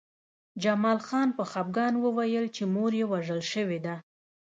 جمال 0.63 0.99
خان 1.07 1.29
په 1.37 1.43
خپګان 1.51 1.93
وویل 1.99 2.45
چې 2.55 2.63
مور 2.73 2.91
یې 2.99 3.05
وژل 3.11 3.41
شوې 3.51 3.79
ده 3.85 3.95